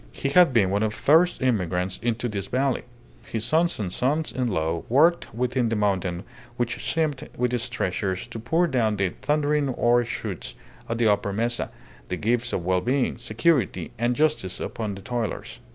He 0.11 0.29
had 0.29 0.51
been 0.51 0.71
one 0.71 0.81
of 0.81 0.93
the 0.93 0.97
first 0.97 1.43
immigrants 1.43 1.99
into 2.01 2.27
this 2.27 2.47
valley; 2.47 2.81
his 3.27 3.45
sons 3.45 3.77
and 3.77 3.93
sons 3.93 4.31
in 4.31 4.47
law 4.47 4.81
worked 4.89 5.31
within 5.31 5.69
the 5.69 5.75
mountain 5.75 6.23
which 6.57 6.83
seemed 6.83 7.29
with 7.37 7.53
its 7.53 7.69
treasures 7.69 8.25
to 8.29 8.39
pour 8.39 8.65
down 8.65 8.95
the 8.97 9.09
thundering 9.21 9.69
ore 9.69 10.03
shoots 10.03 10.55
of 10.89 10.97
the 10.97 11.07
upper 11.07 11.31
mesa, 11.31 11.69
the 12.07 12.17
gifts 12.17 12.51
of 12.51 12.65
well 12.65 12.81
being, 12.81 13.19
security, 13.19 13.91
and 13.99 14.15
justice 14.15 14.59
upon 14.59 14.95
the 14.95 15.03
toilers. 15.03 15.59